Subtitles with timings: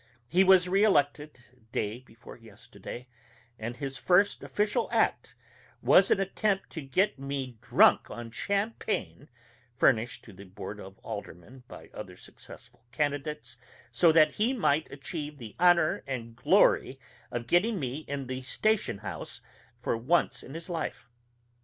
[0.25, 1.37] He was re elected
[1.71, 3.07] day before yesterday,
[3.59, 5.35] and his first official act
[5.83, 9.29] was an attempt to get me drunk on champagne
[9.75, 13.57] furnished to the Board of Aldermen by other successful candidates,
[13.91, 16.99] so that he might achieve the honor and glory
[17.29, 19.39] of getting me in the station house
[19.77, 21.07] for once in his life.